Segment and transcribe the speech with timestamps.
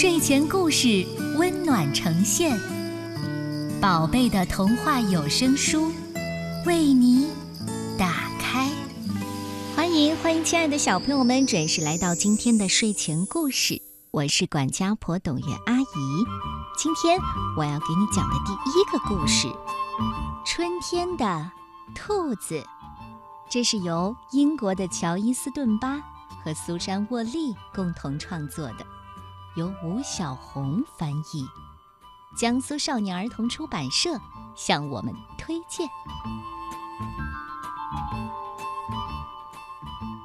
[0.00, 1.06] 睡前故事
[1.36, 2.58] 温暖呈现，
[3.82, 5.92] 宝贝的童话有声书
[6.64, 7.28] 为你
[7.98, 8.66] 打开。
[9.76, 13.82] 欢迎欢迎，亲爱的小朋友们，准时来到今天的睡前故事。
[14.10, 15.84] 我是管家婆董媛阿姨。
[16.78, 17.18] 今天
[17.54, 19.48] 我要给你讲的第一个故事
[20.46, 21.50] 《春天的
[21.94, 22.54] 兔子》，
[23.50, 26.00] 这是由英国的乔伊斯顿巴
[26.42, 28.86] 和苏珊沃利共同创作的。
[29.56, 31.46] 由吴小红翻译，
[32.36, 34.10] 江苏少年儿童出版社
[34.54, 35.88] 向我们推荐。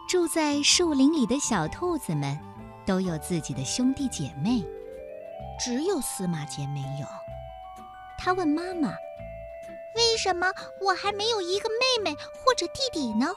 [0.08, 2.40] 住在树林里的小兔子们
[2.86, 4.64] 都有自己的兄弟姐妹，
[5.60, 7.08] 只有司马杰没有。
[8.18, 8.90] 他问妈妈
[9.98, 10.48] ：“为什么
[10.82, 13.28] 我还没有一个妹妹或者弟弟呢？”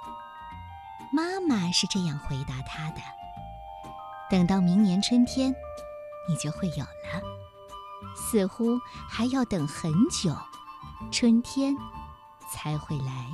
[1.12, 3.01] 妈妈是这样回答他的
[4.30, 5.55] ：“等到明年春天。”
[6.28, 7.23] 你就会有了，
[8.14, 8.78] 似乎
[9.09, 10.30] 还要等很久，
[11.10, 11.74] 春天
[12.52, 13.32] 才会来。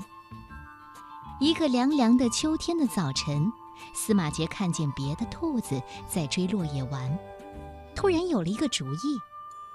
[1.41, 3.53] 一个凉凉的秋天的早晨，
[3.92, 7.19] 司马杰看见别的兔子在追落叶玩，
[7.97, 9.20] 突然有了一个主意，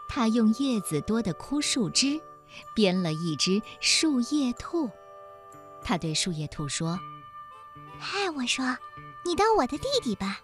[0.08, 2.22] 他用叶子多的枯树枝
[2.74, 4.90] 编了一只树叶兔。
[5.84, 6.98] 他对树叶兔说
[8.00, 8.78] ：“嗨，我说，
[9.26, 10.40] 你当我的弟弟吧，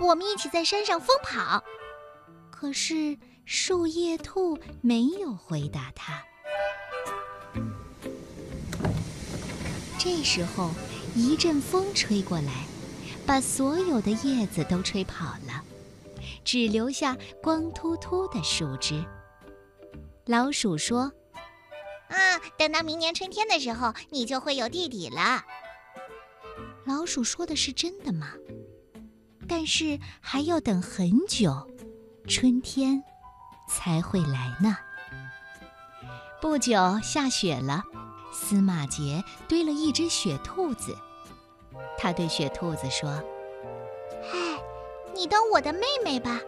[0.00, 1.62] 我们一起在山上疯跑。”
[2.50, 6.22] 可是树叶兔没有回答他。
[9.98, 10.70] 这时候，
[11.14, 12.64] 一阵风吹过来，
[13.26, 15.64] 把所有的叶子都吹跑了，
[16.44, 19.04] 只留下光秃秃的树枝。
[20.26, 21.12] 老鼠说
[22.08, 25.44] ：“啊，等到明年春天的时候，你就会有弟弟了。”
[26.86, 28.32] 老鼠说的是真的吗？
[29.50, 31.68] 但是还要等很久。
[32.28, 33.02] 春天
[33.68, 34.76] 才会来呢。
[36.40, 37.82] 不久下雪了，
[38.32, 40.96] 司马杰堆了一只雪兔子。
[41.98, 43.10] 他对雪兔子说
[44.22, 44.62] ：“嗨，
[45.14, 46.40] 你当我的妹妹吧，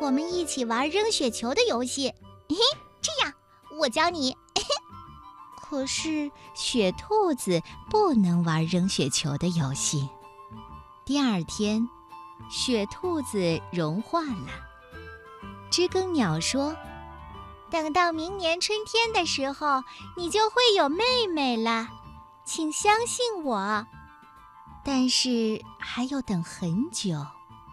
[0.00, 2.14] 我们一起玩扔雪球的游戏。
[2.48, 2.56] 嘿，
[3.02, 3.34] 这样，
[3.80, 4.36] 我教你。
[5.60, 7.60] ”可是雪兔子
[7.90, 10.08] 不能玩扔雪球的游戏。
[11.04, 11.88] 第二天，
[12.50, 14.48] 雪兔子融化了。
[15.70, 16.74] 知更鸟说
[17.70, 19.82] ：“等到明年春天的时候，
[20.16, 21.88] 你就会有妹妹了，
[22.44, 23.86] 请相信我。
[24.84, 27.26] 但是还要等很久，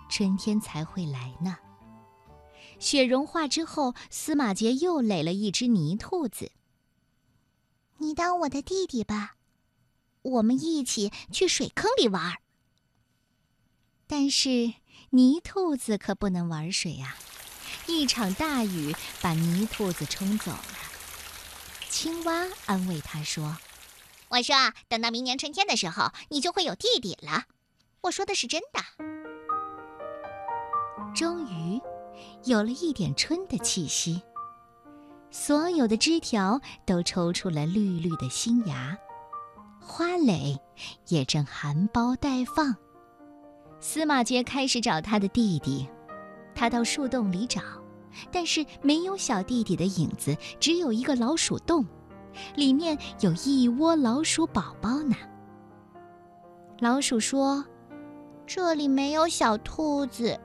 [0.09, 1.57] 春天才会来呢。”
[2.77, 6.51] 雪融化之后，司马杰又垒了一只泥兔子。
[7.99, 9.35] 你当我的弟弟吧，
[10.21, 12.35] 我们一起去水坑里玩。
[14.07, 14.73] 但是
[15.11, 17.16] 泥兔子可不能玩水呀。
[17.88, 20.63] 一场大雨把泥兔子冲走了。
[21.89, 23.57] 青蛙安慰他说
[24.29, 24.55] ：“我说，
[24.88, 27.43] 等到明年春天的时候，你就会有弟弟了。
[28.01, 28.81] 我说的是真的。”
[31.16, 31.79] 终于，
[32.43, 34.22] 有了一点春的气息。
[35.31, 38.97] 所有的枝条都抽出了绿绿的新芽，
[39.79, 40.57] 花蕾
[41.07, 42.75] 也正含苞待放。
[43.79, 45.87] 司马杰开始找他的弟弟。
[46.53, 47.61] 他到树洞里找，
[48.31, 51.85] 但是没有小弟弟的影子，只有一个老鼠洞，
[52.55, 55.15] 里面有一窝老鼠宝宝呢。
[56.79, 57.63] 老鼠说
[58.47, 60.37] ：“这里没有小兔子。”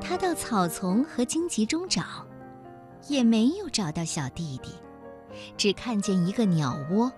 [0.00, 2.02] 他到草丛和荆棘中找，
[3.08, 4.72] 也没有找到小弟弟，
[5.56, 7.10] 只看见一个鸟窝，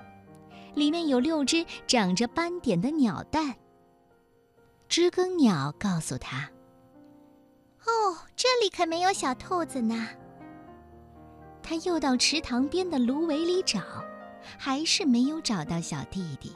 [0.74, 3.54] 里面有六只长着斑点的鸟蛋。
[4.88, 6.50] 知更鸟告诉他
[7.86, 10.08] ：“哦，这里可没有小兔子呢。”
[11.62, 13.80] 他又到池塘边的芦苇里找，
[14.58, 16.52] 还是没有找到小弟弟，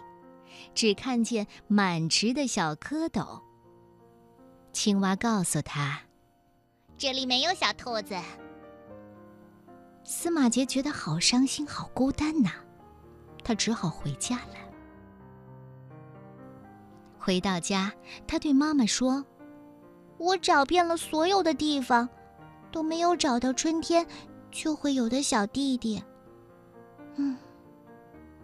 [0.75, 3.41] 只看见满池的小蝌蚪。
[4.73, 6.03] 青蛙告诉他
[6.99, 8.15] ：“这里没有小兔子。”
[10.05, 12.51] 司马杰觉得好伤心，好孤单呐，
[13.43, 14.55] 他只好回家了。
[17.19, 17.93] 回到家，
[18.27, 19.25] 他对妈妈说
[20.19, 22.09] ：“我找遍了所有的地方，
[22.73, 24.07] 都没有找到春天
[24.51, 26.03] 就会有的小弟弟。”
[27.17, 27.37] 嗯，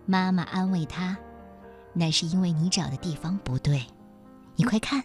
[0.05, 1.17] 妈妈安慰他
[1.94, 3.82] ：“那是因为你找的地方不对。
[4.56, 5.02] 你快看，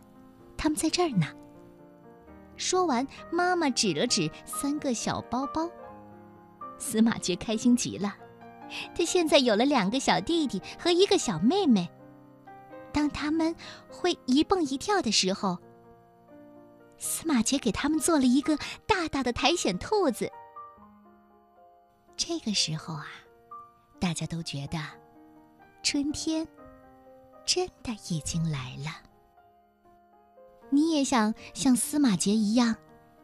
[0.58, 1.28] 他们在这儿呢。”
[2.58, 5.70] 说完，妈妈指了指三个小包包。
[6.78, 8.14] 司马爵开心极了，
[8.96, 11.90] 他现在有了两个小弟弟和一个小妹妹。
[12.92, 13.56] 当他们
[13.88, 15.58] 会一蹦一跳的时候，
[16.98, 18.58] 司马杰给他们做了一个
[18.88, 20.30] 大大的苔藓兔子。
[22.18, 23.08] 这个时候啊，
[24.00, 24.80] 大家都觉得
[25.84, 26.46] 春天
[27.46, 28.92] 真的已经来了。
[30.72, 32.76] 你也想像司马杰一样，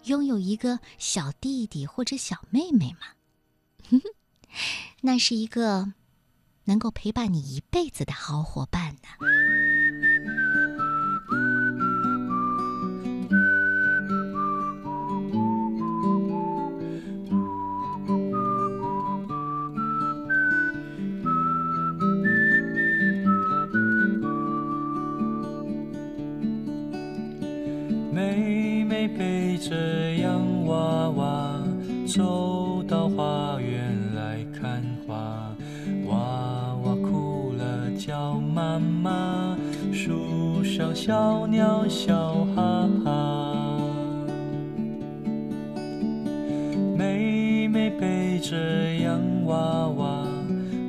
[0.04, 4.00] 拥有一个小弟弟或者小妹妹吗？
[5.02, 5.94] 那是一个
[6.66, 9.10] 能够陪伴你一辈子的好伙伴呢。
[29.18, 31.64] 背着洋娃娃
[32.08, 32.65] 走
[39.06, 39.56] 妈，
[39.94, 43.78] 树上小鸟笑哈哈。
[46.98, 48.56] 妹妹背着
[48.96, 50.26] 洋娃娃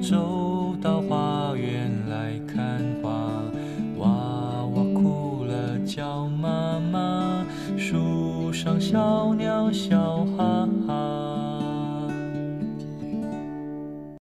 [0.01, 3.11] 走到花园来看花，
[3.99, 4.09] 娃
[4.75, 7.45] 娃哭了叫妈妈。
[7.77, 9.26] 树上小。